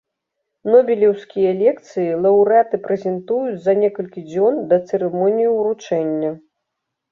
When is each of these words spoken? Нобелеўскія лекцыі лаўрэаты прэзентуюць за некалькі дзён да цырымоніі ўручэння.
Нобелеўскія 0.75 1.51
лекцыі 1.63 2.15
лаўрэаты 2.23 2.79
прэзентуюць 2.87 3.61
за 3.67 3.77
некалькі 3.83 4.25
дзён 4.33 4.53
да 4.75 4.83
цырымоніі 4.87 5.49
ўручэння. 5.57 6.37